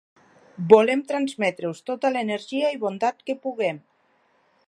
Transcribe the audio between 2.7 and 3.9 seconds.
i bondat que puguem.